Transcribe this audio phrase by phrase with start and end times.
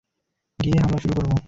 [0.59, 1.31] গিয়েই হামলা শুরু করব।